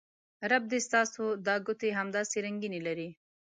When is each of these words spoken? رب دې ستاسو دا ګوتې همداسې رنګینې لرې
رب 0.51 0.63
دې 0.71 0.79
ستاسو 0.87 1.23
دا 1.47 1.55
ګوتې 1.65 1.89
همداسې 1.99 2.37
رنګینې 2.45 2.79
لرې 2.87 3.09